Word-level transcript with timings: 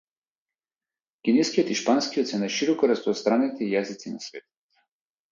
Кинескиот 1.27 1.67
и 1.75 1.77
шпанскиот 1.81 2.31
се 2.31 2.39
најшироко 2.43 2.89
распостранети 2.91 3.67
јазици 3.75 4.15
на 4.15 4.23
светот. 4.29 4.81